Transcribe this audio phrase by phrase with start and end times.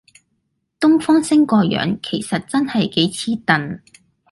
[0.79, 3.81] 東方昇個樣其實真係幾似鄧